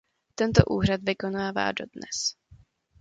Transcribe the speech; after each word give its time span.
Tento 0.35 0.65
úřad 0.65 1.01
vykonává 1.03 1.71
dodnes. 1.71 2.35